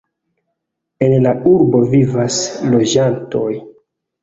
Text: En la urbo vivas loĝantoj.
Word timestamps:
En 1.07 1.13
la 1.25 1.33
urbo 1.51 1.83
vivas 1.93 2.41
loĝantoj. 2.73 3.49